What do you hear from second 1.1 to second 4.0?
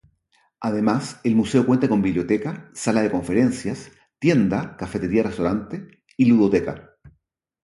el museo cuenta con biblioteca, sala de conferencias,